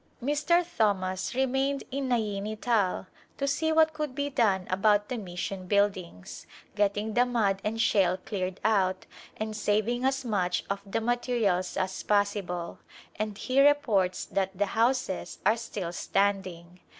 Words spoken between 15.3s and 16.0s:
are still